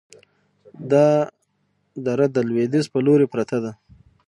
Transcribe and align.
دا 0.91 1.07
دره 2.05 2.25
د 2.35 2.37
لویدیځ 2.49 2.85
په 2.93 2.99
لوري 3.05 3.25
پرته 3.33 3.57
ده، 3.63 3.71